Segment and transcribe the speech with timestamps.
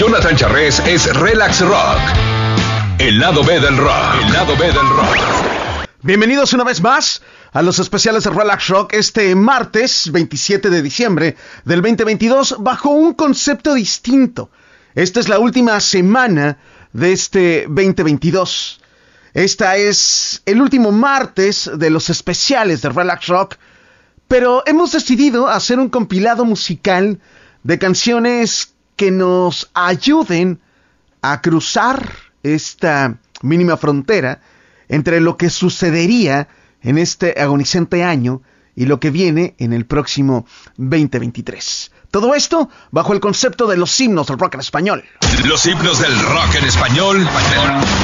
[0.00, 1.98] Jonathan Charrés es Relax Rock.
[2.98, 4.14] El lado B del rock.
[4.24, 5.18] El lado B del rock.
[6.00, 7.20] Bienvenidos una vez más
[7.52, 11.36] a los especiales de Relax Rock este martes 27 de diciembre
[11.66, 14.50] del 2022 bajo un concepto distinto.
[14.94, 16.56] Esta es la última semana
[16.94, 18.80] de este 2022.
[19.34, 23.56] Esta es el último martes de los especiales de Relax Rock,
[24.28, 27.20] pero hemos decidido hacer un compilado musical
[27.64, 30.60] de canciones que nos ayuden
[31.22, 32.06] a cruzar
[32.42, 34.42] esta mínima frontera
[34.90, 36.48] entre lo que sucedería
[36.82, 38.42] en este agonizante año
[38.80, 40.46] y lo que viene en el próximo
[40.78, 41.92] 2023.
[42.10, 45.04] Todo esto bajo el concepto de los himnos del rock en español.
[45.44, 47.28] Los himnos del rock en español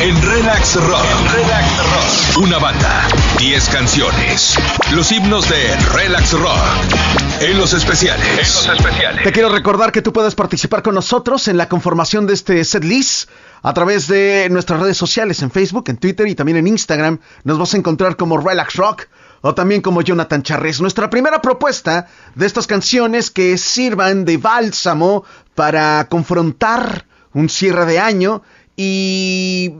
[0.02, 1.06] en Relax Rock.
[1.32, 2.42] Relax Rock.
[2.44, 3.08] Una banda,
[3.38, 4.58] 10 canciones.
[4.92, 8.26] Los himnos de Relax Rock en los especiales.
[8.26, 9.24] En los especiales.
[9.24, 13.30] Te quiero recordar que tú puedes participar con nosotros en la conformación de este setlist
[13.62, 17.18] a través de nuestras redes sociales en Facebook, en Twitter y también en Instagram.
[17.44, 19.06] Nos vas a encontrar como Relax Rock
[19.46, 20.80] o también como Jonathan Charres.
[20.80, 28.00] Nuestra primera propuesta de estas canciones que sirvan de bálsamo para confrontar un cierre de
[28.00, 28.42] año
[28.76, 29.72] y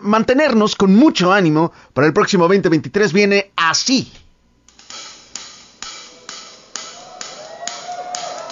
[0.00, 4.12] mantenernos con mucho ánimo para el próximo 2023 viene así.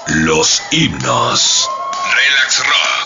[0.08, 1.68] Los himnos.
[2.16, 2.97] Relax Rock.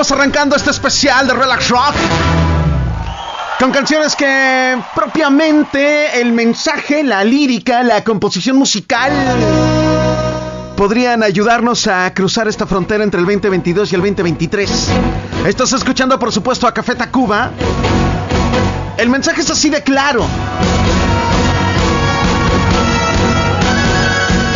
[0.00, 1.94] Estamos arrancando este especial de Relax Rock.
[3.58, 9.12] Con canciones que propiamente el mensaje, la lírica, la composición musical
[10.74, 14.88] podrían ayudarnos a cruzar esta frontera entre el 2022 y el 2023.
[15.46, 17.50] Estás escuchando por supuesto a Café Tacuba.
[18.96, 20.24] El mensaje es así de claro.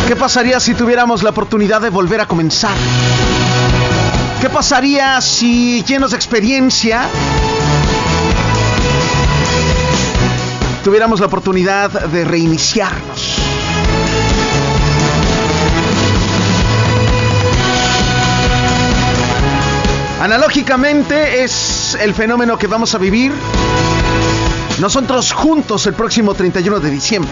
[0.07, 2.75] ¿Qué pasaría si tuviéramos la oportunidad de volver a comenzar?
[4.41, 7.07] ¿Qué pasaría si llenos de experiencia
[10.83, 13.39] tuviéramos la oportunidad de reiniciarnos?
[20.21, 23.31] Analógicamente es el fenómeno que vamos a vivir
[24.79, 27.31] nosotros juntos el próximo 31 de diciembre.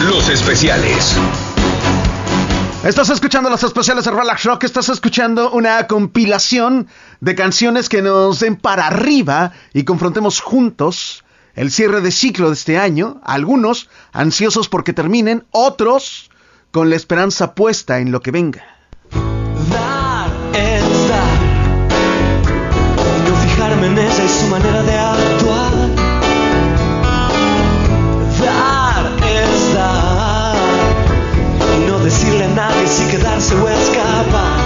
[0.00, 1.16] Los especiales.
[2.84, 6.86] Estás escuchando los especiales de Relax Rock, estás escuchando una compilación
[7.18, 11.24] de canciones que nos den para arriba y confrontemos juntos
[11.54, 16.30] el cierre de ciclo de este año, algunos ansiosos porque terminen, otros
[16.72, 18.62] con la esperanza puesta en lo que venga.
[23.16, 24.93] Y fijarme en esa es su manera de
[33.16, 34.58] quedarse o escapar.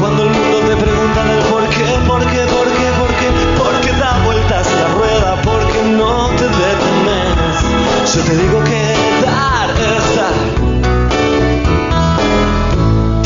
[0.00, 3.28] Cuando el mundo te pregunta del por qué, por qué, por qué, por qué,
[3.60, 7.54] por qué da vueltas la rueda, por qué no te detienes.
[8.14, 8.82] Yo te digo que
[9.24, 10.38] dar es dar.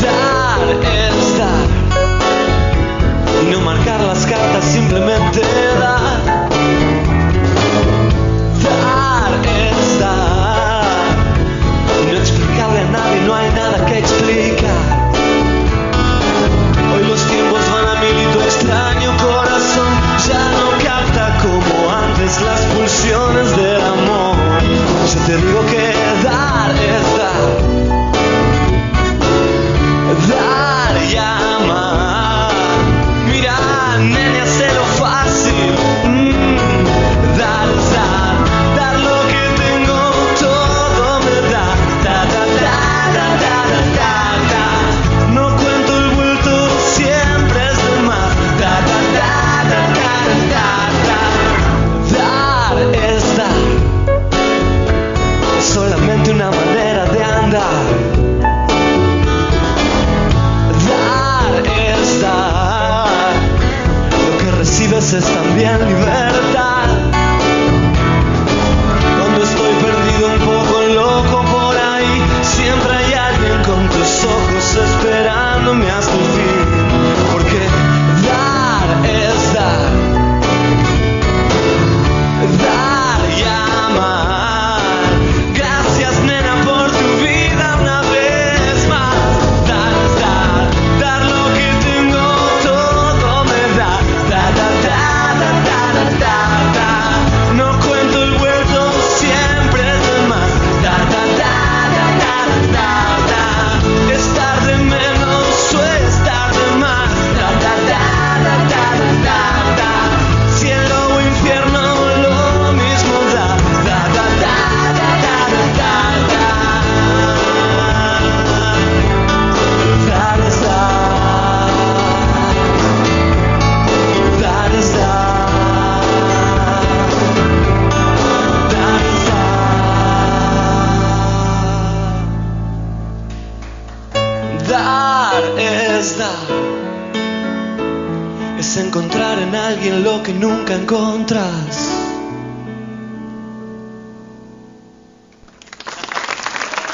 [0.05, 0.67] Dar
[1.01, 1.67] es dar.
[3.41, 5.41] Y no marcar las cartas, simplemente
[13.83, 15.11] que explicar.
[16.93, 19.93] Hoy los tiempos van a mil y tu extraño corazón
[20.27, 24.35] ya no capta como antes las pulsiones del amor.
[25.13, 27.45] Yo te digo que dar es dar.
[30.29, 30.64] Dar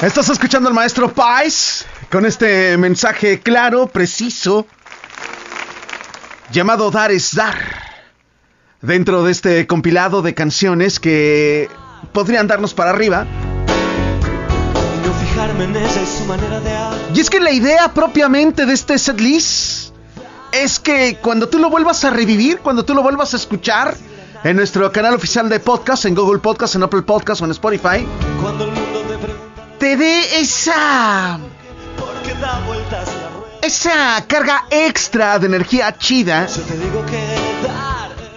[0.02, 4.66] Estás escuchando al maestro Pais con este mensaje claro, preciso,
[6.50, 7.54] llamado Dar es Dar,
[8.80, 11.70] dentro de este compilado de canciones que
[12.12, 13.28] podrían darnos para arriba.
[14.74, 17.16] Y no fijarme en esa es su manera de actuar.
[17.16, 19.94] Y es que la idea propiamente de este setlist
[20.50, 23.96] es que cuando tú lo vuelvas a revivir, cuando tú lo vuelvas a escuchar
[24.42, 28.04] en nuestro canal oficial de podcast, en Google Podcast, en Apple Podcast o en Spotify,
[29.82, 31.40] te dé esa
[33.62, 36.46] esa carga extra de energía chida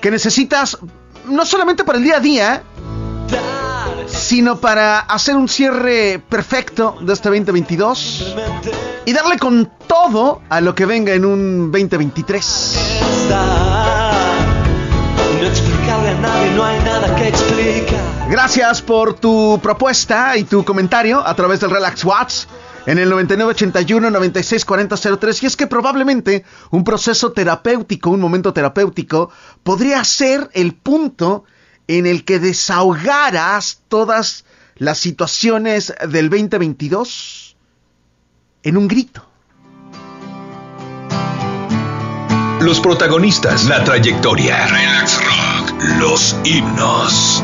[0.02, 0.76] que necesitas
[1.26, 2.64] no solamente para el día a día,
[4.08, 8.36] sino para hacer un cierre perfecto de este 2022
[9.06, 12.80] y darle con todo a lo que venga en un 2023.
[15.40, 18.15] No explicarle a nadie, no hay nada que explicar.
[18.30, 22.48] Gracias por tu propuesta y tu comentario a través del Relax Watts
[22.88, 29.30] en el 9981 964003 y es que probablemente un proceso terapéutico, un momento terapéutico
[29.64, 31.44] podría ser el punto
[31.88, 37.56] en el que desahogaras todas las situaciones del 2022
[38.64, 39.24] en un grito.
[42.60, 47.44] Los protagonistas, la trayectoria, Relax Rock, los himnos.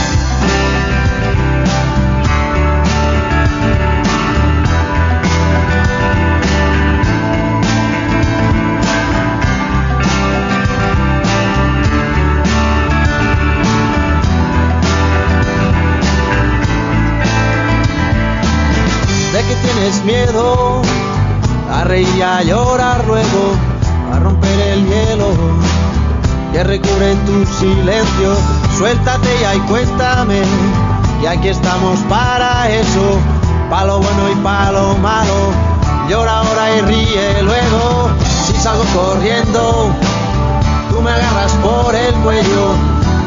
[19.81, 20.81] Tienes miedo
[21.73, 23.55] a reír y a llorar luego,
[24.13, 25.29] a romper el hielo
[26.51, 28.35] que recubre tu silencio.
[28.77, 30.41] Suéltate ya y cuéntame,
[31.23, 33.19] y aquí estamos para eso,
[33.71, 35.51] pa' lo bueno y pa' lo malo.
[36.07, 38.09] Llora ahora y ríe luego,
[38.45, 39.89] si salgo corriendo,
[40.91, 42.75] tú me agarras por el cuello,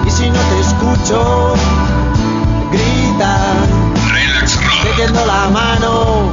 [0.06, 1.54] y si no te escucho,
[2.70, 3.38] grita
[4.12, 4.84] Relax Rock.
[4.84, 6.32] metiendo la mano,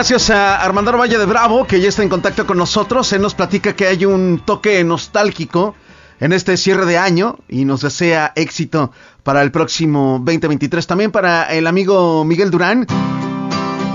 [0.00, 3.12] Gracias a Armando Valle de Bravo, que ya está en contacto con nosotros.
[3.12, 5.74] Él nos platica que hay un toque nostálgico
[6.20, 10.86] en este cierre de año y nos desea éxito para el próximo 2023.
[10.86, 12.86] También para el amigo Miguel Durán,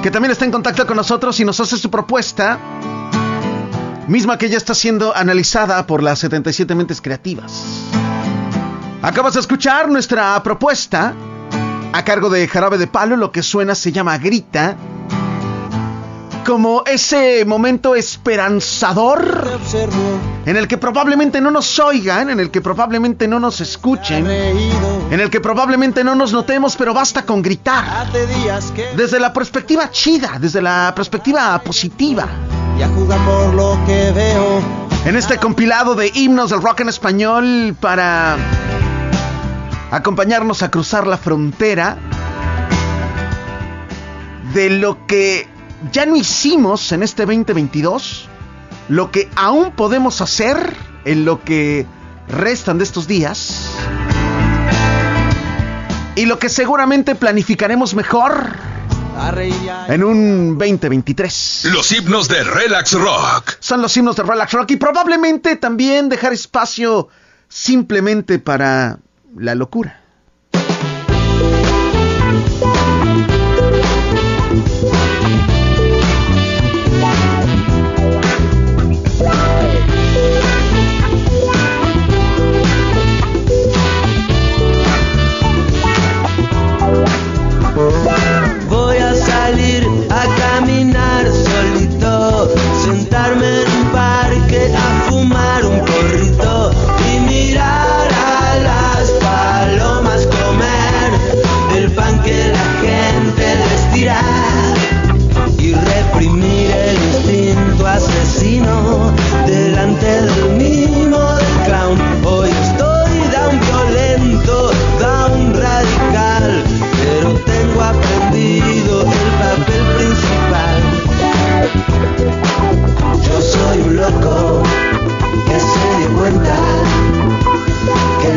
[0.04, 2.60] que también está en contacto con nosotros y nos hace su propuesta,
[4.08, 7.64] misma que ya está siendo analizada por las 77 mentes creativas.
[9.02, 11.16] Acabas de escuchar nuestra propuesta
[11.92, 14.78] a cargo de Jarabe de Palo, lo que suena se llama Grita
[16.46, 19.60] como ese momento esperanzador
[20.46, 24.28] en el que probablemente no nos oigan, en el que probablemente no nos he escuchen,
[24.28, 28.08] en el que probablemente no nos notemos, pero basta con gritar.
[28.96, 32.28] Desde la perspectiva chida, desde la perspectiva positiva.
[32.78, 34.62] ya por lo que veo.
[35.06, 38.38] En este compilado de himnos del rock en español para
[39.92, 41.98] acompañarnos a cruzar la frontera
[44.54, 45.55] de lo que
[45.92, 48.28] ya no hicimos en este 2022,
[48.90, 51.86] lo que aún podemos hacer en lo que
[52.28, 53.70] restan de estos días.
[56.16, 58.56] Y lo que seguramente planificaremos mejor
[59.88, 61.68] en un 2023.
[61.72, 63.58] Los himnos de Relax Rock.
[63.60, 67.10] Son los himnos de Relax Rock y probablemente también dejar espacio
[67.50, 69.00] simplemente para
[69.38, 70.05] la locura.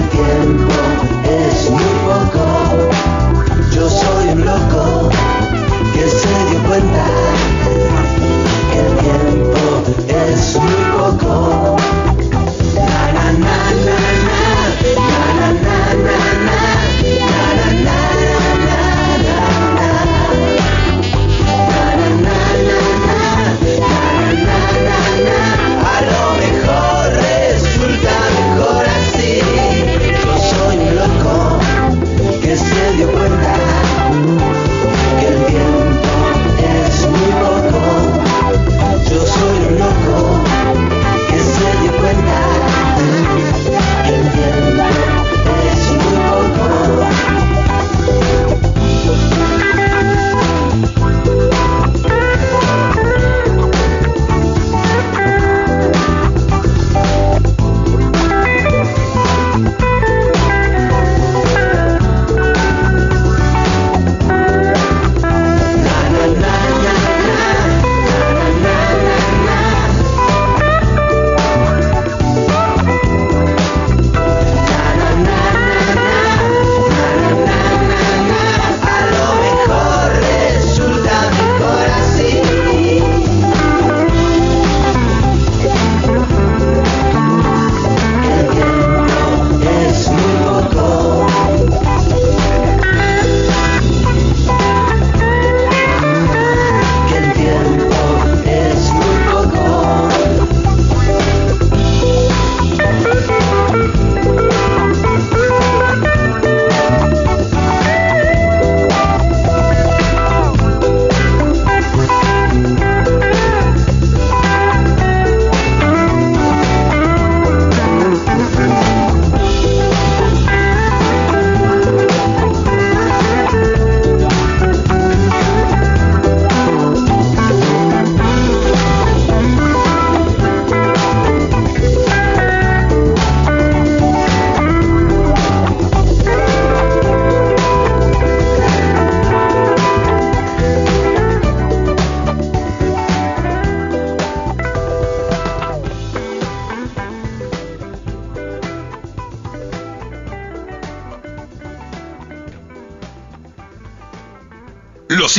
[0.07, 0.98] Tiempo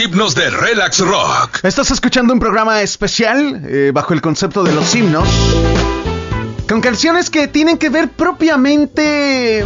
[0.10, 1.60] himnos de Relax Rock.
[1.62, 5.30] Estás escuchando un programa especial eh, bajo el concepto de los himnos,
[6.68, 9.64] con canciones que tienen que ver propiamente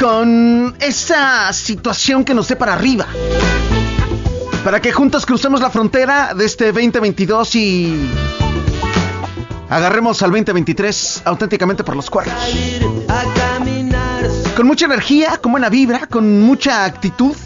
[0.00, 3.06] con esa situación que nos dé para arriba.
[4.64, 8.10] Para que juntos crucemos la frontera de este 2022 y
[9.68, 12.34] agarremos al 2023 auténticamente por los cuernos.
[14.56, 17.36] Con mucha energía, con buena vibra, con mucha actitud.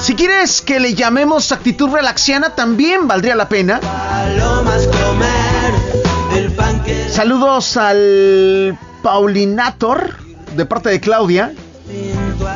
[0.00, 3.80] Si quieres que le llamemos actitud relaxiana, también valdría la pena.
[7.10, 10.16] Saludos al Paulinator
[10.56, 11.52] de parte de Claudia,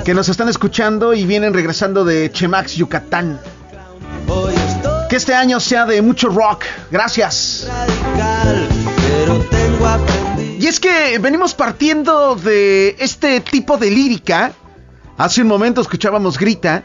[0.04, 3.40] que nos están escuchando y vienen regresando de Chemax, Yucatán.
[5.10, 6.64] Que este año sea de mucho rock.
[6.90, 7.68] Gracias.
[10.58, 14.52] Y es que venimos partiendo de este tipo de lírica.
[15.18, 16.84] Hace un momento escuchábamos Grita.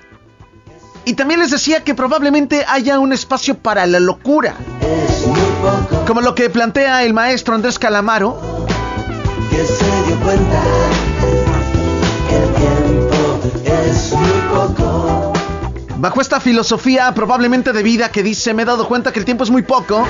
[1.08, 4.56] Y también les decía que probablemente haya un espacio para la locura.
[6.06, 8.38] Como lo que plantea el maestro Andrés Calamaro,
[9.50, 10.62] que se dio cuenta
[12.28, 13.39] que el tiempo
[13.88, 15.34] es muy poco.
[15.96, 19.46] bajo esta filosofía probablemente de vida que dice, me he dado cuenta que el tiempo
[19.46, 20.06] es muy poco,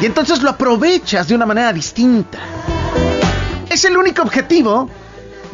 [0.00, 2.38] y entonces lo aprovechas de una manera distinta.
[3.68, 4.88] Es el único objetivo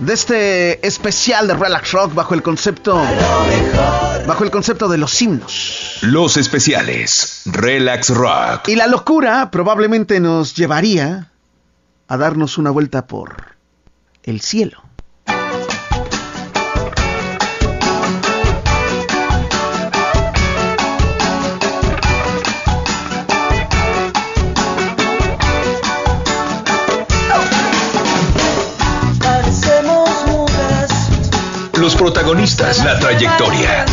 [0.01, 3.01] de este especial de Relax Rock bajo el concepto
[4.27, 5.99] bajo el concepto de los himnos.
[6.03, 7.43] Los especiales.
[7.47, 8.69] Relax Rock.
[8.69, 11.31] Y la locura probablemente nos llevaría
[12.09, 13.57] a darnos una vuelta por
[14.23, 14.83] el cielo.
[31.91, 32.85] Los protagonistas.
[32.85, 33.85] La trayectoria.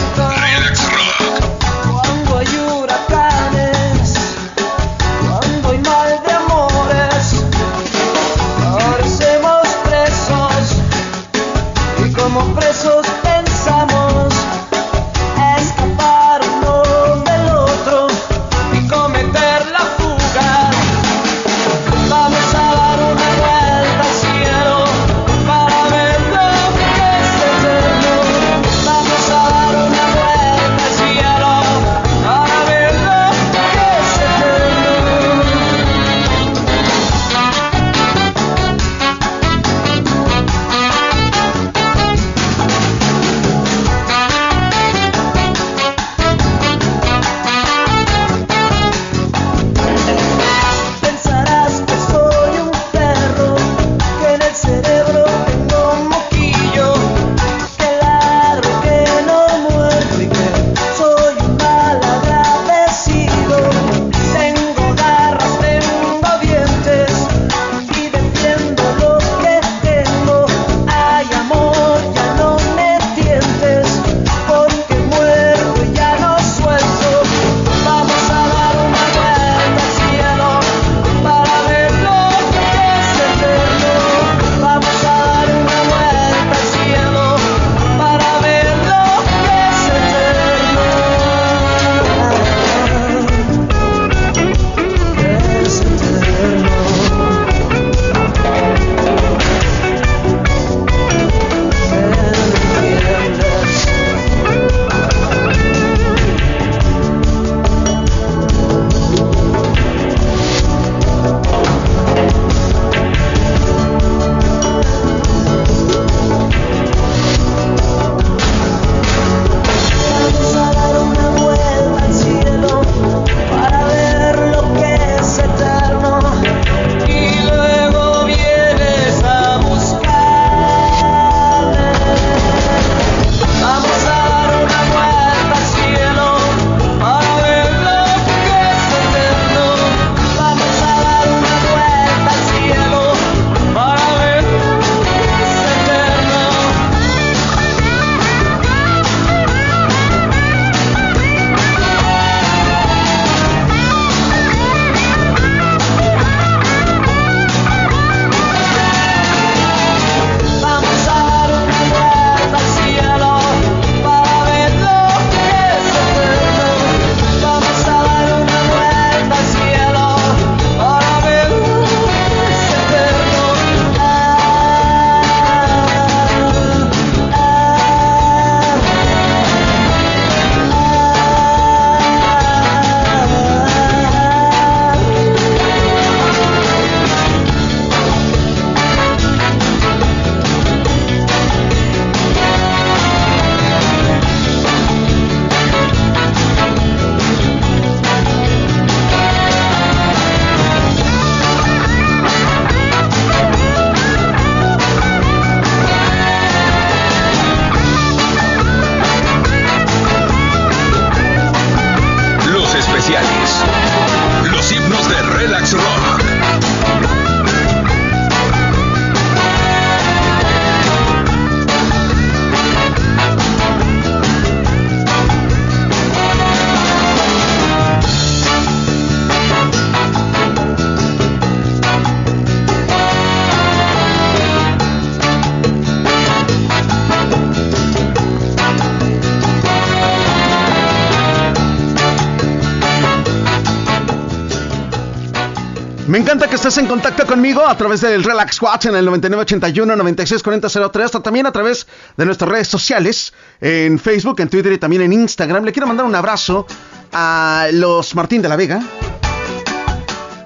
[246.78, 251.88] En contacto conmigo a través del Relax Watch en el 9981-964003, hasta también a través
[252.16, 255.64] de nuestras redes sociales, en Facebook, en Twitter y también en Instagram.
[255.64, 256.68] Le quiero mandar un abrazo
[257.14, 258.82] a los Martín de la Vega,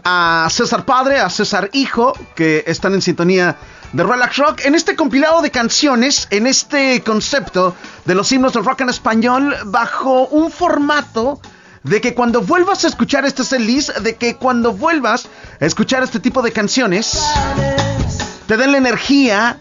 [0.05, 3.57] a César Padre, a César Hijo, que están en sintonía
[3.91, 8.63] de Relax Rock, en este compilado de canciones, en este concepto de los himnos del
[8.63, 11.41] rock en español, bajo un formato
[11.83, 15.27] de que cuando vuelvas a escuchar este setlist, de que cuando vuelvas
[15.59, 17.19] a escuchar este tipo de canciones,
[18.47, 19.57] te den la energía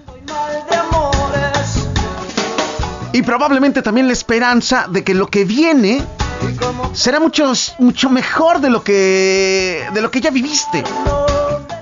[3.13, 6.05] y probablemente también la esperanza de que lo que viene
[6.93, 10.85] será mucho, mucho mejor de lo que de lo que ya viviste,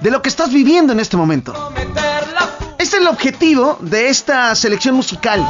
[0.01, 1.73] de lo que estás viviendo en este momento.
[2.79, 5.45] Este es el objetivo de esta selección musical.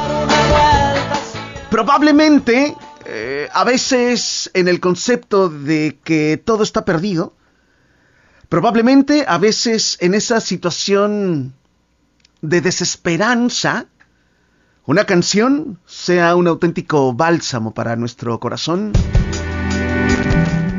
[1.70, 2.74] Probablemente
[3.10, 7.34] eh, a veces en el concepto de que todo está perdido,
[8.50, 11.54] probablemente a veces en esa situación
[12.42, 13.86] de desesperanza,
[14.84, 18.92] una canción sea un auténtico bálsamo para nuestro corazón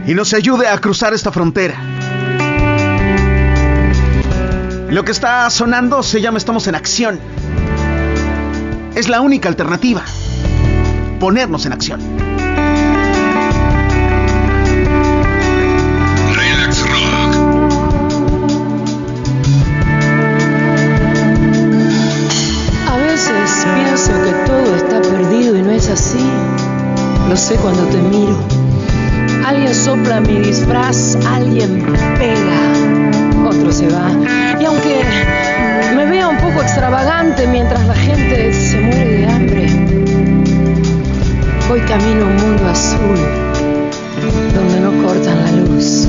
[0.06, 1.82] y nos ayude a cruzar esta frontera.
[4.92, 7.20] Lo que está sonando se llama Estamos en acción.
[8.94, 10.06] Es la única alternativa
[11.20, 12.19] ponernos en acción.
[27.50, 28.38] Sé cuando te miro.
[29.44, 31.84] Alguien sopla mi disfraz, alguien
[32.20, 34.12] pega, otro se va.
[34.62, 35.02] Y aunque
[35.96, 39.66] me vea un poco extravagante mientras la gente se muere de hambre,
[41.72, 43.18] Hoy camino a un mundo azul
[44.54, 46.08] donde no cortan la luz.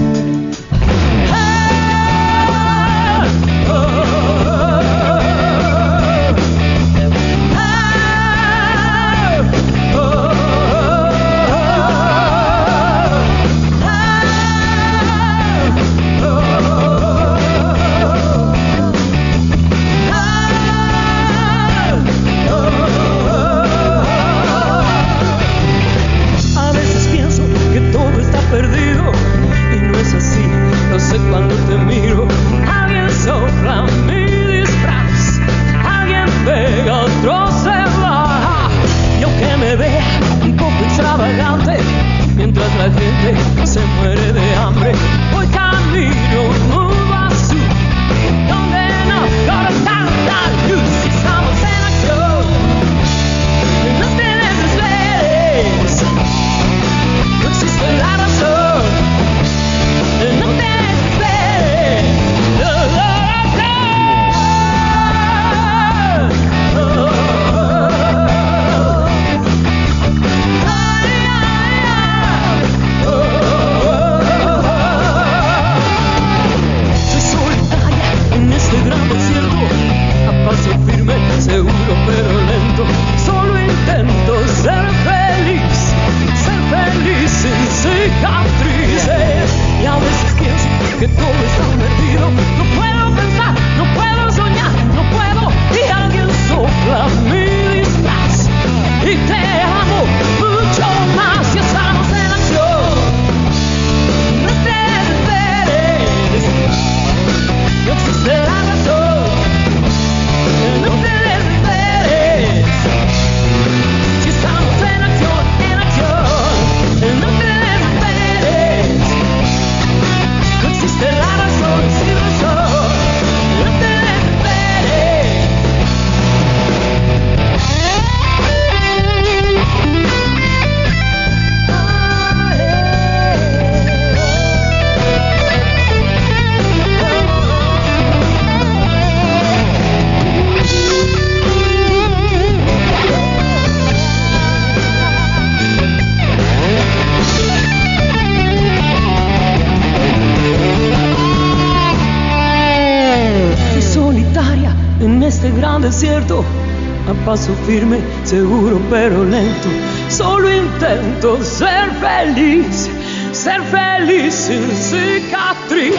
[158.90, 159.68] Pero lento.
[160.08, 162.90] Solo intento ser feliz,
[163.32, 165.96] ser feliz sin cicatrices.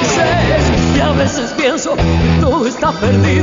[0.97, 3.40] Y a veces pienso que todo está perdido.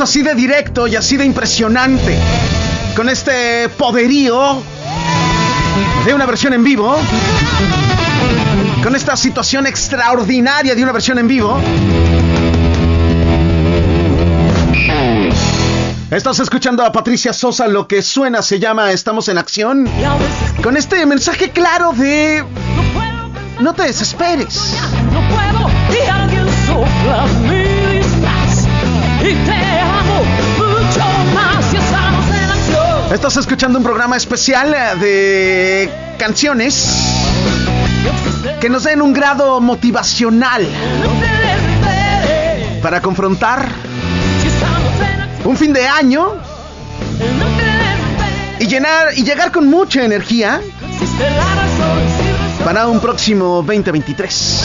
[0.00, 2.18] Así de directo y así de impresionante.
[2.96, 4.62] Con este poderío
[6.04, 6.96] de una versión en vivo.
[8.82, 11.60] Con esta situación extraordinaria de una versión en vivo.
[16.10, 19.88] Estás escuchando a Patricia Sosa, lo que suena se llama Estamos en acción.
[20.62, 22.44] Con este mensaje claro de
[23.60, 24.76] no te desesperes.
[25.12, 25.70] no puedo.
[29.24, 29.83] Y
[33.12, 36.90] Estás escuchando un programa especial eh, de canciones
[38.60, 40.66] que nos den un grado motivacional
[42.82, 43.68] para confrontar
[45.44, 46.34] un fin de año
[48.58, 50.60] y llenar y llegar con mucha energía
[52.64, 54.64] para un próximo 2023.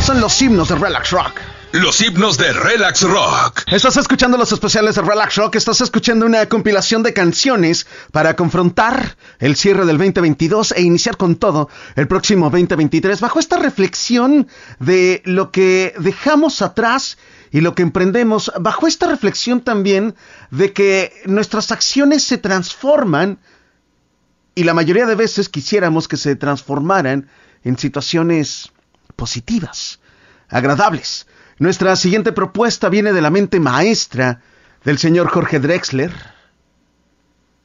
[0.00, 1.57] Son los himnos de Relax Rock.
[1.72, 3.64] Los himnos de Relax Rock.
[3.66, 9.18] Estás escuchando los especiales de Relax Rock, estás escuchando una compilación de canciones para confrontar
[9.38, 14.48] el cierre del 2022 e iniciar con todo el próximo 2023 bajo esta reflexión
[14.78, 17.18] de lo que dejamos atrás
[17.50, 20.14] y lo que emprendemos, bajo esta reflexión también
[20.50, 23.40] de que nuestras acciones se transforman
[24.54, 27.28] y la mayoría de veces quisiéramos que se transformaran
[27.62, 28.72] en situaciones
[29.16, 30.00] positivas,
[30.48, 31.26] agradables.
[31.58, 34.40] Nuestra siguiente propuesta viene de la mente maestra
[34.84, 36.12] del señor Jorge Drexler,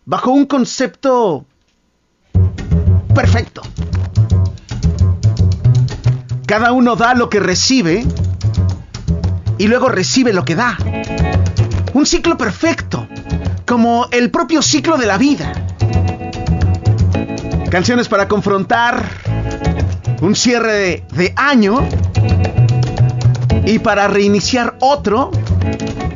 [0.05, 1.45] bajo un concepto
[3.13, 3.61] perfecto.
[6.47, 8.03] Cada uno da lo que recibe
[9.59, 10.75] y luego recibe lo que da.
[11.93, 13.07] Un ciclo perfecto,
[13.67, 15.53] como el propio ciclo de la vida.
[17.69, 19.03] Canciones para confrontar
[20.21, 21.87] un cierre de, año
[23.65, 25.31] y para reiniciar otro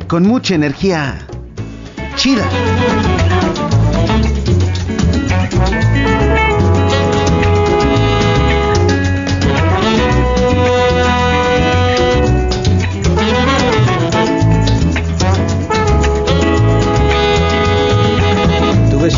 [0.06, 1.26] con mucha energía
[2.16, 2.48] chida.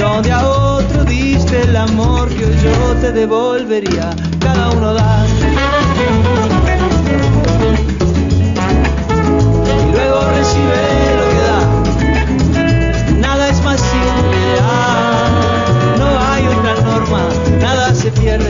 [0.00, 4.10] donde a otro diste el amor que yo te devolvería.
[4.40, 5.26] Cada uno da.
[9.66, 10.80] Y luego recibe
[11.18, 11.60] lo que da.
[13.18, 14.38] Nada es más simple.
[14.62, 15.28] ah,
[15.98, 17.22] no hay otra norma.
[17.60, 18.49] Nada se pierde.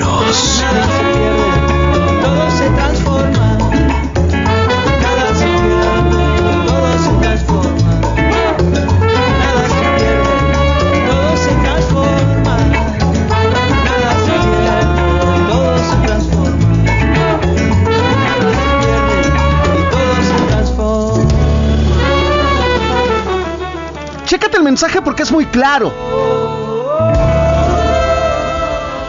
[24.71, 25.93] Mensaje porque es muy claro.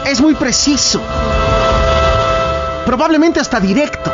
[0.05, 1.01] Es muy preciso.
[2.85, 4.11] Probablemente hasta directo.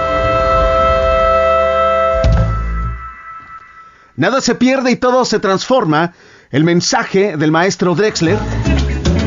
[4.16, 6.14] Nada se pierde y todo se transforma.
[6.52, 8.38] El mensaje del maestro Drexler.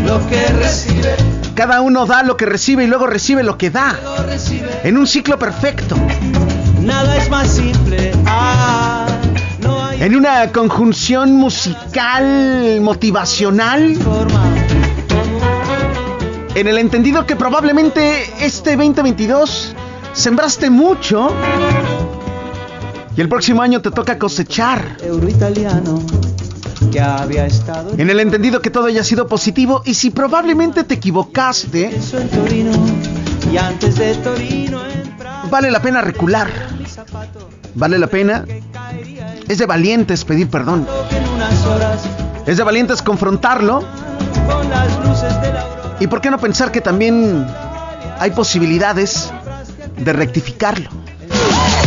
[0.07, 1.17] Lo que recibe,
[1.57, 3.99] Cada uno da lo que recibe y luego recibe lo que da.
[4.85, 5.97] En un ciclo perfecto.
[6.81, 8.13] Nada es más simple.
[8.27, 8.82] Ah,
[10.03, 13.97] En una conjunción musical, motivacional.
[16.57, 19.77] En el entendido que probablemente este 2022
[20.13, 21.33] sembraste mucho.
[23.17, 24.97] Y el próximo año te toca cosechar.
[25.05, 26.03] Euro italiano
[26.91, 29.83] que había estado En el entendido que todo haya sido positivo.
[29.85, 32.73] Y si probablemente te equivocaste, Eso en Torino
[33.53, 36.51] y antes de Torino en Praga vale la pena recular.
[37.77, 38.45] Vale la pena.
[39.49, 40.87] Es de valientes pedir perdón.
[42.47, 43.85] Es de valientes confrontarlo.
[46.01, 47.47] ¿Y por qué no pensar que también
[48.19, 49.33] hay posibilidades
[49.97, 50.91] de rectificarlo?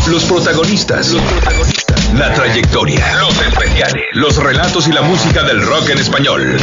[0.08, 1.12] Los protagonistas.
[1.12, 2.14] Los protagonistas.
[2.14, 3.20] La trayectoria.
[3.20, 4.04] Los especiales.
[4.14, 6.58] Los relatos y la música del rock en español.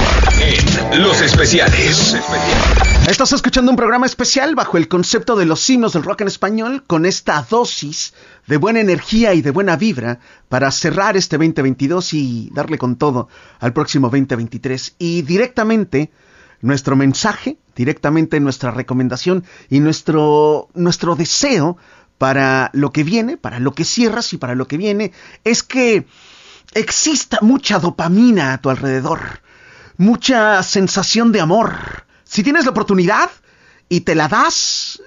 [0.93, 2.17] En Los Especiales.
[3.09, 6.85] Estás escuchando un programa especial bajo el concepto de los himnos del rock en español
[6.87, 8.15] con esta dosis
[8.47, 10.19] de buena energía y de buena vibra
[10.49, 13.29] para cerrar este 2022 y darle con todo
[13.61, 14.97] al próximo 2023.
[14.99, 16.11] Y directamente
[16.61, 21.77] nuestro mensaje, directamente nuestra recomendación y nuestro, nuestro deseo
[22.19, 25.13] para lo que viene, para lo que cierras y para lo que viene,
[25.45, 26.07] es que
[26.75, 29.41] exista mucha dopamina a tu alrededor,
[29.97, 31.75] mucha sensación de amor.
[32.25, 33.31] Si tienes la oportunidad
[33.89, 35.03] y te la das,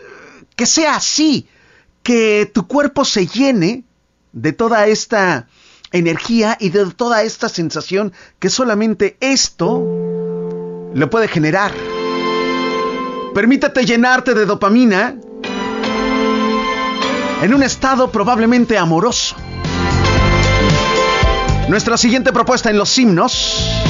[0.56, 1.48] que sea así,
[2.06, 3.84] que tu cuerpo se llene
[4.32, 5.48] de toda esta
[5.92, 9.80] energía y de toda esta sensación que solamente esto
[10.94, 11.74] lo puede generar.
[13.34, 15.18] Permítete llenarte de dopamina
[17.42, 19.36] en un estado probablemente amoroso.
[21.68, 23.84] Nuestra siguiente propuesta en los himnos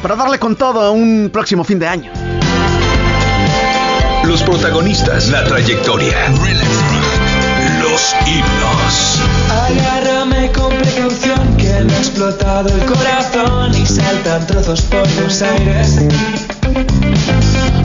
[0.00, 2.39] para darle con todo a un próximo fin de año.
[4.24, 5.28] Los protagonistas.
[5.28, 6.16] La trayectoria.
[7.80, 9.20] Los himnos.
[9.50, 15.98] Agárrame con precaución que me ha explotado el corazón y saltan trozos por los aires.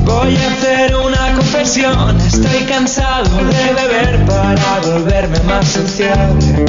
[0.03, 6.65] Voy a hacer una confesión, estoy cansado de beber para volverme más sociable.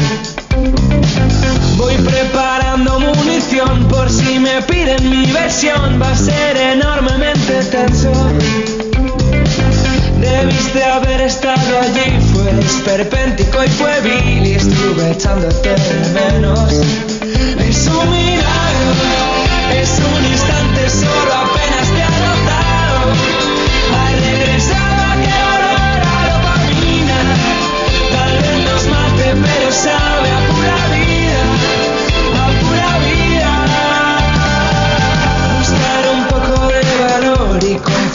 [1.76, 8.12] Voy preparando munición por si me piden mi versión, va a ser enormemente tenso.
[10.26, 16.72] Debiste haber estado allí, fue esperpéntico y fue vil y estuve echándote de menos.
[16.72, 18.92] Es un milagro,
[19.72, 23.12] es un instante solo apenas te ha notado.
[23.94, 27.20] Has regresado a que olor a dopamina,
[28.10, 30.15] tal vez nos mate pero sabe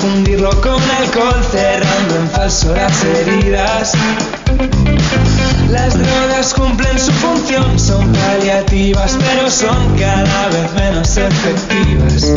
[0.01, 3.93] confundirlo con alcohol, cerrando en falso las heridas.
[5.69, 12.33] Las drogas cumplen su función, son paliativas, pero son cada vez menos efectivas.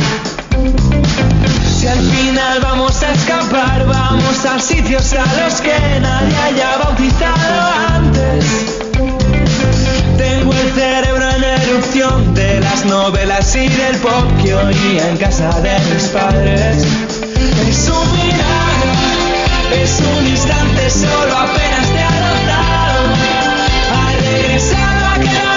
[1.78, 7.72] Si al final vamos a escapar, vamos a sitios a los que nadie haya bautizado
[7.94, 8.44] antes.
[10.18, 15.60] Tengo el cerebro en erupción de las novelas y del pop que oía en casa
[15.60, 17.13] de mis padres.
[17.68, 18.92] Es un milagro,
[19.72, 22.08] es un instante solo apenas te ha
[24.88, 25.53] olor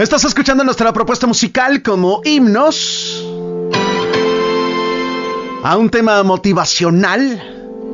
[0.00, 3.22] Estás escuchando nuestra propuesta musical como himnos
[5.62, 7.92] a un tema motivacional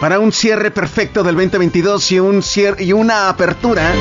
[0.00, 3.92] para un cierre perfecto del 2022 y, un cierre, y una apertura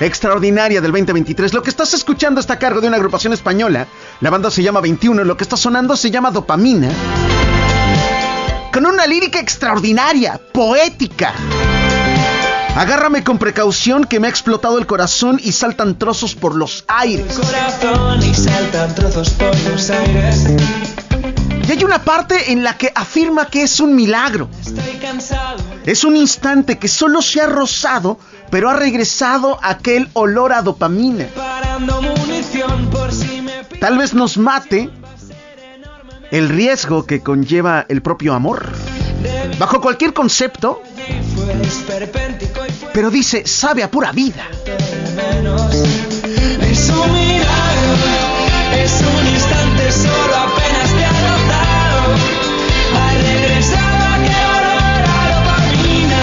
[0.00, 1.52] extraordinaria del 2023.
[1.52, 3.86] Lo que estás escuchando está a cargo de una agrupación española.
[4.22, 5.24] La banda se llama 21.
[5.24, 6.88] Lo que está sonando se llama Dopamina.
[8.72, 11.34] Con una lírica extraordinaria, poética.
[12.74, 17.38] Agárrame con precaución que me ha explotado el corazón y saltan trozos por los aires.
[17.38, 20.46] Corazón y saltan trozos por los aires.
[21.68, 24.48] Y hay una parte en la que afirma que es un milagro.
[24.60, 25.58] Estoy cansado.
[25.84, 28.18] Es un instante que solo se ha rozado,
[28.50, 31.26] pero ha regresado aquel olor a dopamina.
[33.80, 34.88] Tal vez nos mate
[36.30, 38.72] el riesgo que conlleva el propio amor.
[39.58, 40.82] Bajo cualquier concepto,
[42.92, 44.48] pero dice, sabe a pura vida.
[45.16, 45.74] menos.
[45.74, 47.94] Es un milagro.
[48.76, 52.14] Es un instante solo apenas te ha rozado.
[52.94, 56.22] Ha regresado aquel olor a dopamina.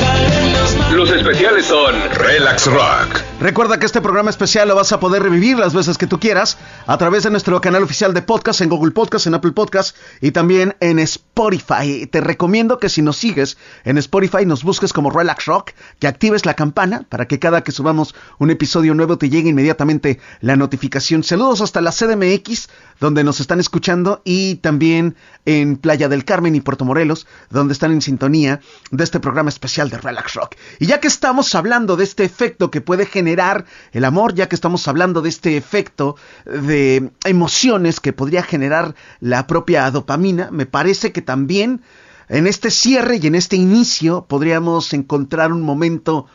[0.00, 0.94] Tal vez nos mate.
[0.96, 3.27] Los especiales son Relax Rock.
[3.40, 6.58] Recuerda que este programa especial lo vas a poder revivir las veces que tú quieras
[6.88, 10.32] a través de nuestro canal oficial de podcast en Google Podcast, en Apple Podcast y
[10.32, 12.08] también en Spotify.
[12.10, 15.70] Te recomiendo que si nos sigues en Spotify nos busques como Relax Rock,
[16.00, 20.18] que actives la campana para que cada que subamos un episodio nuevo te llegue inmediatamente
[20.40, 21.22] la notificación.
[21.22, 22.68] Saludos hasta la CDMX,
[22.98, 25.14] donde nos están escuchando, y también
[25.44, 28.58] en Playa del Carmen y Puerto Morelos, donde están en sintonía
[28.90, 30.56] de este programa especial de Relax Rock.
[30.80, 34.54] Y ya que estamos hablando de este efecto que puede generar el amor, ya que
[34.54, 41.12] estamos hablando de este efecto de emociones que podría generar la propia dopamina, me parece
[41.12, 41.82] que también
[42.28, 46.26] en este cierre y en este inicio podríamos encontrar un momento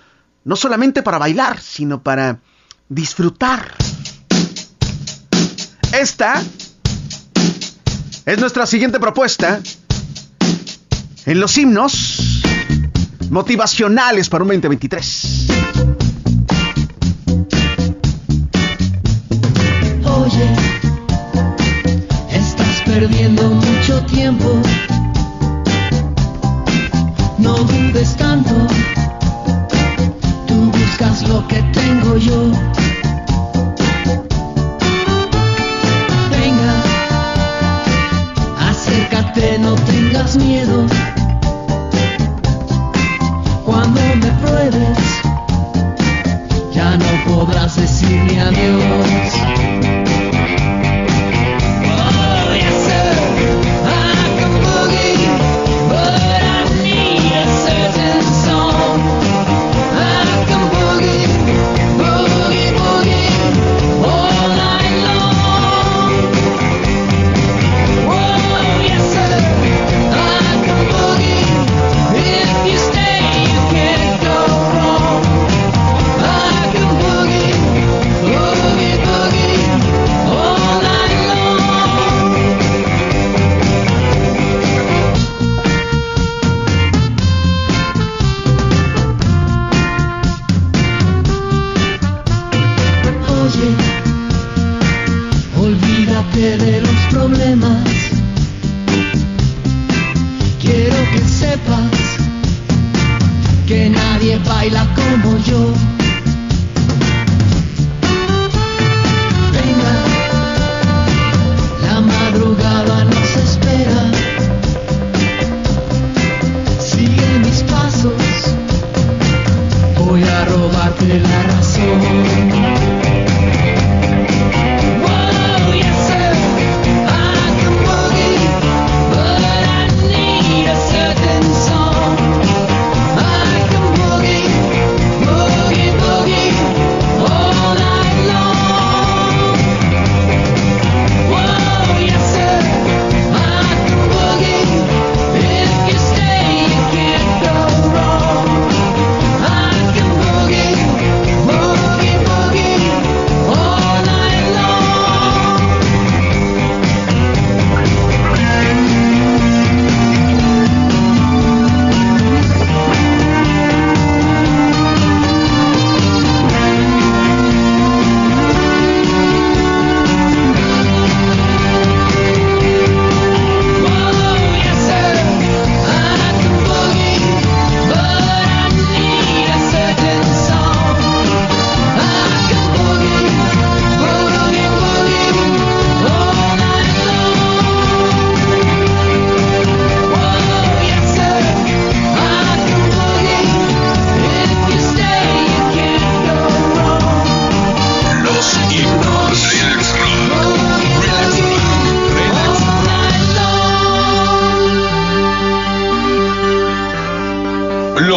[0.43, 2.39] no solamente para bailar, sino para
[2.89, 3.73] disfrutar.
[5.93, 6.41] Esta
[8.25, 9.61] es nuestra siguiente propuesta
[11.25, 12.41] en los himnos
[13.29, 15.92] motivacionales para un 2023.
[20.25, 20.55] Oye,
[22.31, 24.53] estás perdiendo mucho tiempo.
[27.37, 28.55] No dudes tanto.
[30.47, 32.51] Tú buscas lo que tengo yo.
[36.31, 36.73] Venga,
[38.69, 40.85] acércate, no tengas miedo.
[43.65, 44.99] Cuando me pruebes,
[46.71, 49.52] ya no podrás decirme adiós.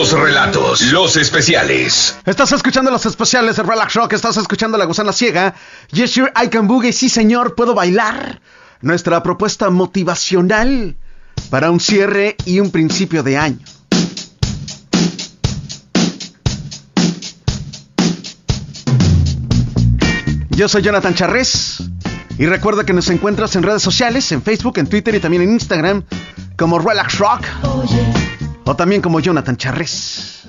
[0.06, 2.16] Nuevos relatos, los especiales.
[2.24, 5.54] Estás escuchando los especiales de Relax Rock, estás escuchando La Gusana Ciega.
[5.90, 8.40] Yes, sure, I can boogie, sí señor, puedo bailar.
[8.82, 10.96] Nuestra propuesta motivacional
[11.50, 13.58] para un cierre y un principio de año.
[20.50, 21.82] Yo soy Jonathan Charres
[22.38, 25.50] y recuerda que nos encuentras en redes sociales, en Facebook, en Twitter y también en
[25.50, 26.04] Instagram
[26.56, 27.44] como Relax Rock
[28.66, 30.42] o también como Jonathan Charres.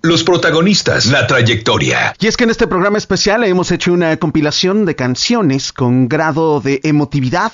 [0.00, 2.14] Los protagonistas, la trayectoria.
[2.20, 6.60] Y es que en este programa especial hemos hecho una compilación de canciones con grado
[6.60, 7.52] de emotividad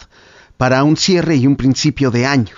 [0.59, 2.55] para un cierre y un principio de año.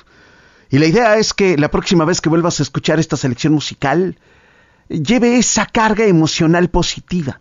[0.71, 4.19] Y la idea es que la próxima vez que vuelvas a escuchar esta selección musical,
[4.89, 7.39] lleve esa carga emocional positiva.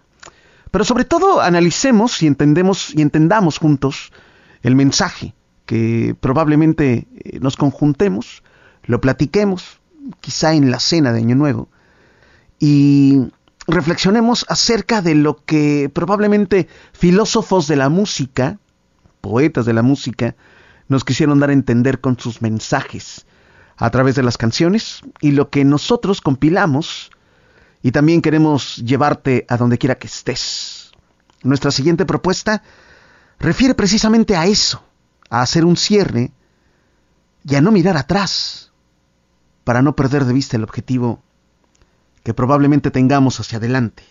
[0.70, 4.12] Pero sobre todo analicemos y entendemos y entendamos juntos
[4.62, 5.34] el mensaje,
[5.66, 8.44] que probablemente eh, nos conjuntemos,
[8.84, 9.81] lo platiquemos,
[10.20, 11.70] quizá en la cena de Año Nuevo,
[12.60, 13.32] y
[13.68, 18.60] reflexionemos acerca de lo que probablemente filósofos de la música,
[19.22, 20.36] poetas de la música,
[20.88, 23.26] nos quisieron dar a entender con sus mensajes
[23.78, 27.12] a través de las canciones y lo que nosotros compilamos
[27.82, 30.92] y también queremos llevarte a donde quiera que estés.
[31.44, 32.62] Nuestra siguiente propuesta
[33.40, 34.84] refiere precisamente a eso,
[35.30, 36.32] a hacer un cierre
[37.44, 38.71] y a no mirar atrás,
[39.64, 41.22] para no perder de vista el objetivo
[42.24, 44.04] que probablemente tengamos hacia adelante.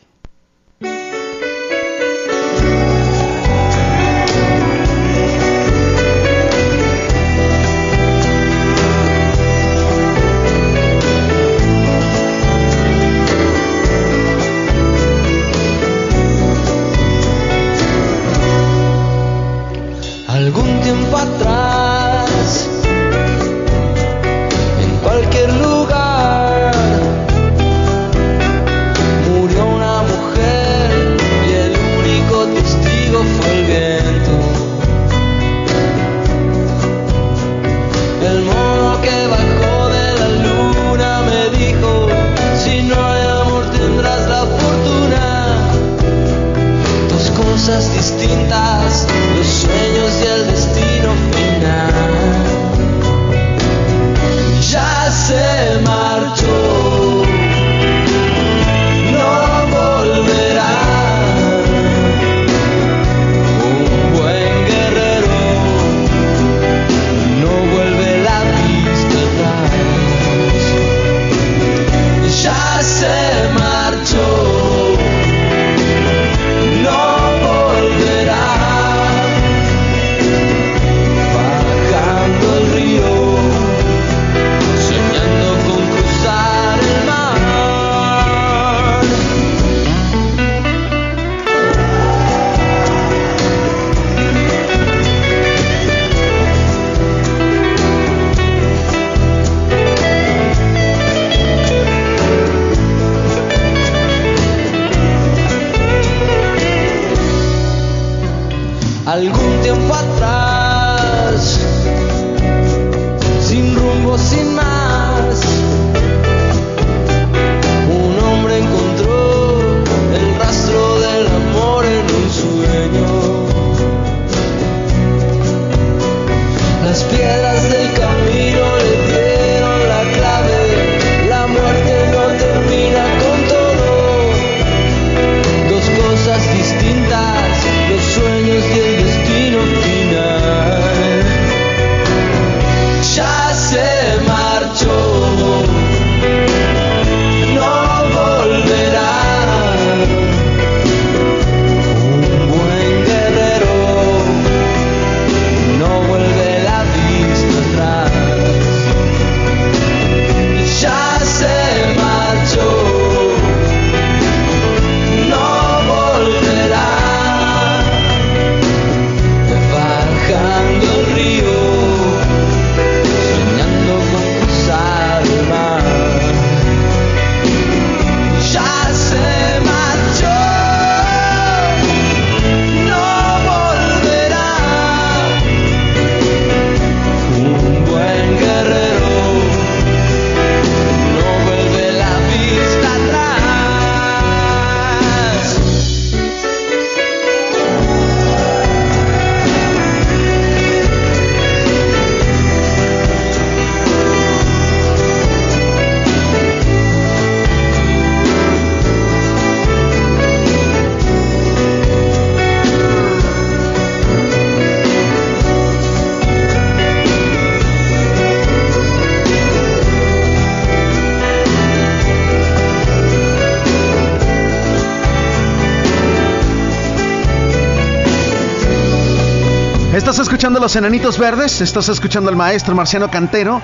[230.61, 233.63] Los Enanitos Verdes, estás escuchando al maestro Marciano Cantero,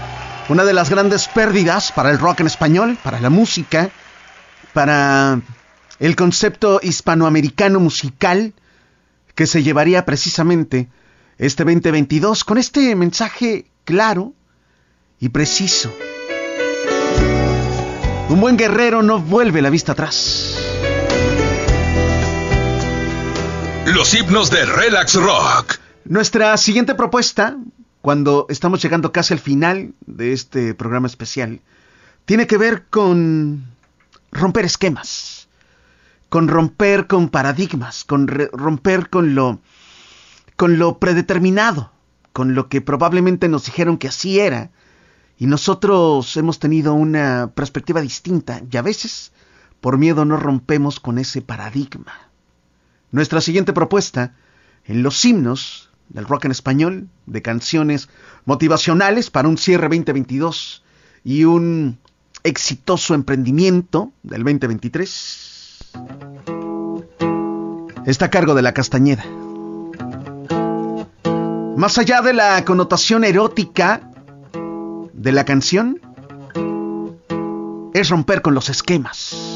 [0.48, 3.90] una de las grandes pérdidas para el rock en español, para la música,
[4.72, 5.42] para
[5.98, 8.54] el concepto hispanoamericano musical
[9.34, 10.88] que se llevaría precisamente
[11.36, 14.32] este 2022 con este mensaje claro
[15.20, 15.94] y preciso.
[18.30, 20.56] Un buen guerrero no vuelve la vista atrás.
[23.84, 25.85] Los himnos de Relax Rock.
[26.08, 27.56] Nuestra siguiente propuesta,
[28.00, 31.62] cuando estamos llegando casi al final de este programa especial,
[32.26, 33.64] tiene que ver con
[34.30, 35.48] romper esquemas,
[36.28, 39.58] con romper con paradigmas, con romper con lo
[40.54, 41.90] con lo predeterminado,
[42.32, 44.70] con lo que probablemente nos dijeron que así era,
[45.38, 49.32] y nosotros hemos tenido una perspectiva distinta, y a veces,
[49.80, 52.30] por miedo, no rompemos con ese paradigma.
[53.10, 54.36] Nuestra siguiente propuesta,
[54.84, 58.08] en los himnos del rock en español, de canciones
[58.44, 60.84] motivacionales para un cierre 2022
[61.24, 61.98] y un
[62.42, 65.92] exitoso emprendimiento del 2023,
[68.06, 69.24] está a cargo de la Castañeda.
[71.76, 74.00] Más allá de la connotación erótica
[75.12, 76.00] de la canción,
[77.92, 79.55] es romper con los esquemas.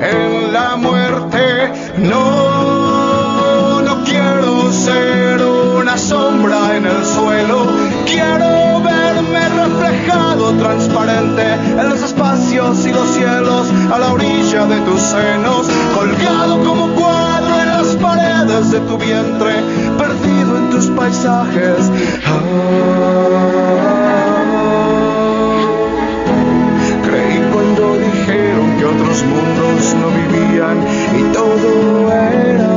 [0.00, 1.72] en la muerte.
[1.98, 7.66] No, no quiero ser una sombra en el suelo.
[8.06, 15.00] Quiero verme reflejado transparente en los espacios y los cielos a la orilla de tus
[15.00, 19.54] senos, colgado como cuadro en las paredes de tu vientre,
[19.98, 21.90] perdido en tus paisajes.
[22.26, 23.49] Ah.
[28.90, 30.78] Otros mundos no vivían
[31.18, 32.74] y todo era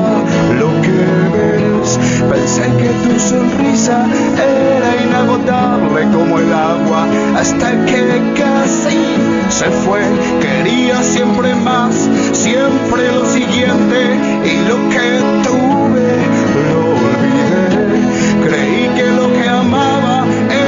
[0.60, 0.98] lo que
[1.34, 2.00] ves.
[2.30, 4.06] Pensé que tu sonrisa
[4.36, 7.08] era inagotable como el agua
[7.38, 8.04] hasta que
[8.38, 9.00] casi
[9.50, 10.02] se fue.
[10.42, 11.94] Quería siempre más,
[12.32, 14.00] siempre lo siguiente
[14.52, 15.08] y lo que
[15.48, 16.10] tuve
[16.70, 17.66] lo olvidé.
[18.46, 20.63] Creí que lo que amaba era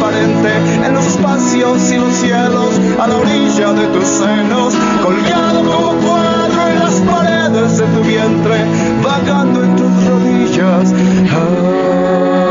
[0.00, 6.68] en los espacios y los cielos a la orilla de tus senos, colgado como cuadro
[6.68, 8.64] en las paredes de tu vientre,
[9.02, 10.94] vagando en tus rodillas.
[11.30, 12.48] Ah,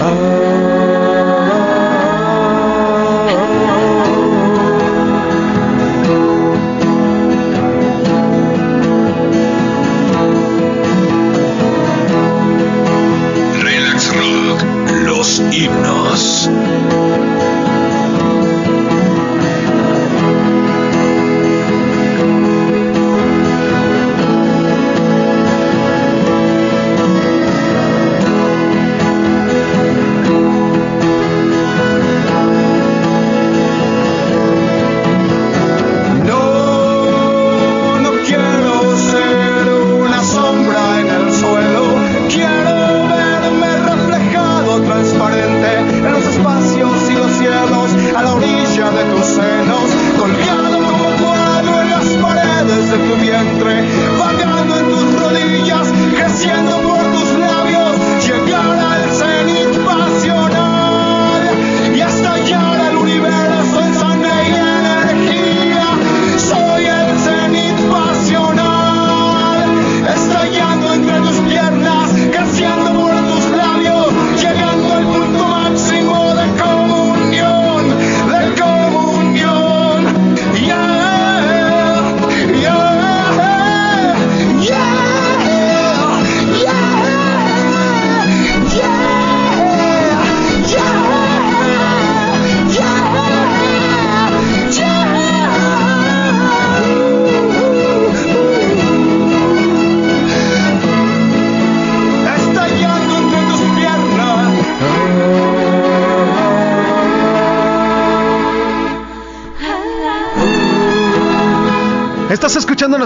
[0.00, 0.73] Relax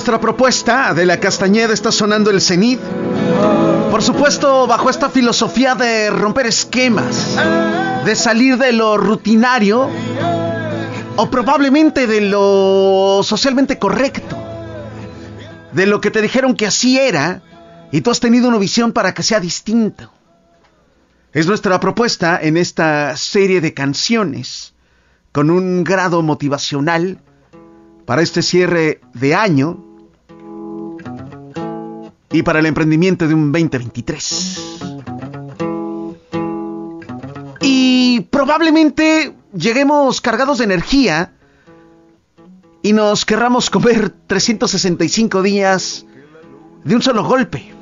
[0.08, 2.80] nuestra propuesta de la Castañeda, está sonando el cenit.
[3.90, 7.36] Por supuesto, bajo esta filosofía de romper esquemas,
[8.06, 9.90] de salir de lo rutinario
[11.14, 14.38] o probablemente de lo socialmente correcto,
[15.72, 17.42] de lo que te dijeron que así era
[17.92, 20.10] y tú has tenido una visión para que sea distinto.
[21.34, 24.72] Es nuestra propuesta en esta serie de canciones
[25.32, 27.18] con un grado motivacional
[28.06, 29.84] para este cierre de año
[32.30, 34.80] y para el emprendimiento de un 2023.
[37.60, 41.32] Y probablemente lleguemos cargados de energía
[42.82, 46.06] y nos querramos comer 365 días
[46.84, 47.74] de un solo golpe.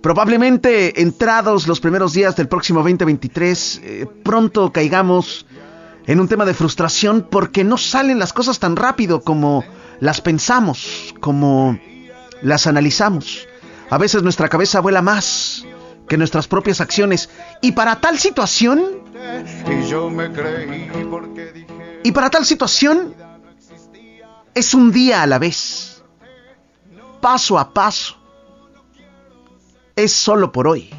[0.00, 5.46] Probablemente entrados los primeros días del próximo 2023, eh, pronto caigamos
[6.06, 9.64] en un tema de frustración porque no salen las cosas tan rápido como
[10.00, 11.78] las pensamos, como
[12.44, 13.48] las analizamos.
[13.90, 15.64] A veces nuestra cabeza vuela más
[16.08, 17.30] que nuestras propias acciones.
[17.62, 19.02] Y para tal situación,
[22.04, 23.14] Y para tal situación,
[24.54, 26.02] es un día a la vez,
[27.20, 28.16] paso a paso.
[29.96, 30.90] Es solo por hoy.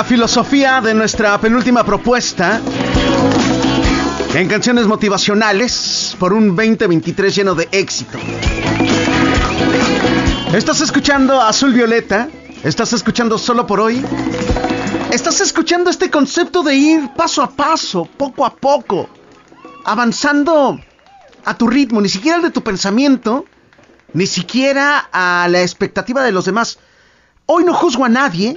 [0.00, 2.58] La filosofía de nuestra penúltima propuesta
[4.32, 8.18] en canciones motivacionales por un 2023 lleno de éxito.
[10.54, 12.30] Estás escuchando Azul Violeta,
[12.64, 14.02] estás escuchando solo por hoy,
[15.12, 19.06] estás escuchando este concepto de ir paso a paso, poco a poco,
[19.84, 20.80] avanzando
[21.44, 23.44] a tu ritmo, ni siquiera al de tu pensamiento,
[24.14, 26.78] ni siquiera a la expectativa de los demás.
[27.44, 28.56] Hoy no juzgo a nadie,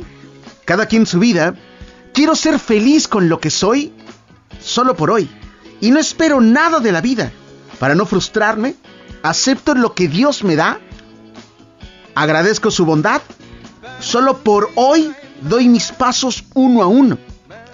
[0.66, 1.56] cada quien su vida.
[2.14, 3.94] Quiero ser feliz con lo que soy,
[4.60, 5.30] solo por hoy.
[5.82, 7.32] Y no espero nada de la vida.
[7.80, 8.76] Para no frustrarme,
[9.24, 10.80] acepto lo que Dios me da.
[12.16, 13.22] Agradezco su bondad.
[14.00, 17.18] Solo por hoy doy mis pasos uno a uno.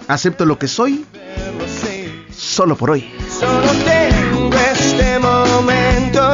[0.08, 1.04] Acepto lo que soy,
[2.36, 3.08] solo por hoy.
[3.38, 6.32] Solo tengo este momento,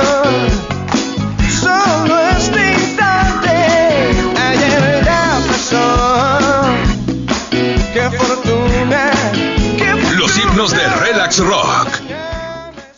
[10.70, 11.88] de Relax Rock.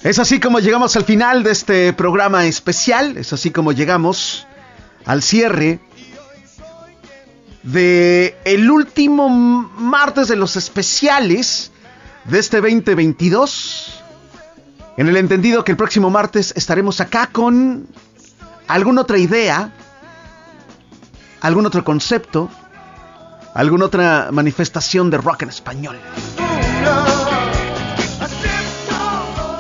[0.03, 3.17] Es así como llegamos al final de este programa especial.
[3.19, 4.47] Es así como llegamos
[5.05, 5.81] al cierre
[7.63, 11.71] de el último martes de los especiales
[12.25, 14.03] de este 2022.
[14.97, 17.87] En el entendido que el próximo martes estaremos acá con
[18.67, 19.73] alguna otra idea,
[21.43, 22.49] algún otro concepto,
[23.53, 25.99] alguna otra manifestación de rock en español.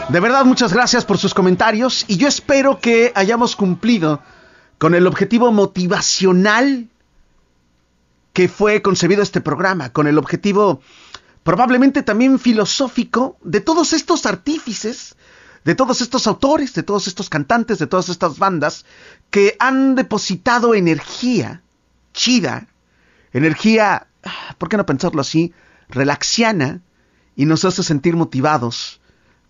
[0.08, 4.22] De verdad, muchas gracias por sus comentarios y yo espero que hayamos cumplido
[4.78, 6.88] con el objetivo motivacional
[8.32, 10.80] que fue concebido este programa, con el objetivo
[11.42, 15.14] probablemente también filosófico de todos estos artífices,
[15.66, 18.86] de todos estos autores, de todos estos cantantes, de todas estas bandas
[19.28, 21.60] que han depositado energía
[22.14, 22.66] chida,
[23.34, 24.06] energía,
[24.56, 25.52] ¿por qué no pensarlo así?
[25.90, 26.80] Relaxiana
[27.36, 29.02] y nos hace sentir motivados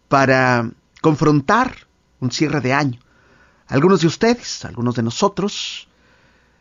[0.09, 0.71] para
[1.01, 1.87] confrontar
[2.21, 3.01] un cierre de año.
[3.67, 5.89] Algunos de ustedes, algunos de nosotros,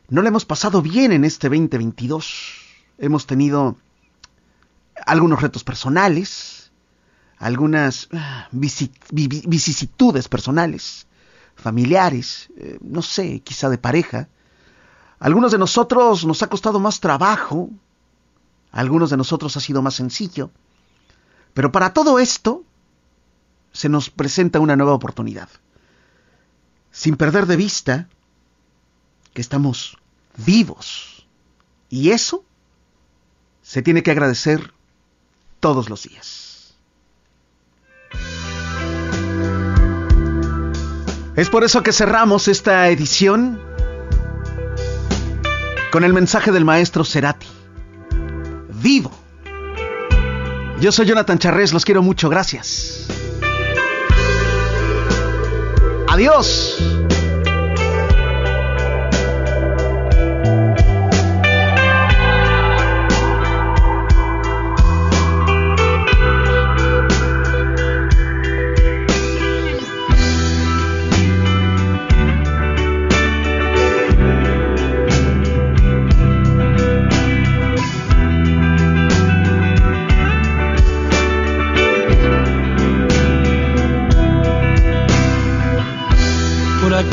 [0.09, 2.55] no le hemos pasado bien en este 2022.
[2.97, 3.77] Hemos tenido
[5.05, 6.71] algunos retos personales,
[7.37, 11.07] algunas ah, vici- vi- vi- vicisitudes personales,
[11.55, 14.27] familiares, eh, no sé, quizá de pareja.
[15.19, 17.69] Algunos de nosotros nos ha costado más trabajo,
[18.71, 20.51] algunos de nosotros ha sido más sencillo.
[21.53, 22.63] Pero para todo esto
[23.77, 25.49] se nos presenta una nueva oportunidad.
[26.91, 28.09] Sin perder de vista
[29.35, 29.99] que estamos
[30.35, 31.27] vivos.
[31.87, 32.43] Y eso
[33.61, 34.73] se tiene que agradecer
[35.59, 36.73] todos los días.
[41.35, 43.61] Es por eso que cerramos esta edición
[45.91, 47.45] con el mensaje del maestro Cerati.
[48.81, 49.11] Vivo.
[50.79, 53.16] Yo soy Jonathan Charrés, los quiero mucho, gracias.
[56.17, 57.06] Adiós.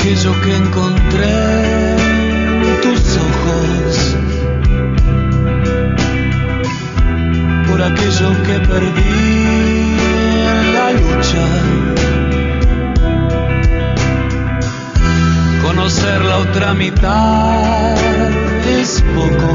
[0.04, 1.32] Aquello que encontré
[2.60, 4.16] en tus ojos,
[7.66, 9.96] por aquello que perdí
[10.60, 11.46] en la lucha.
[15.62, 17.96] Conocer la otra mitad
[18.78, 19.52] es poco.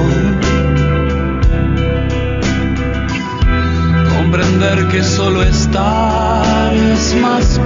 [4.18, 7.59] Comprender que solo estar es más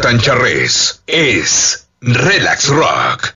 [0.00, 3.28] Jonathan Charres es Relax Rock.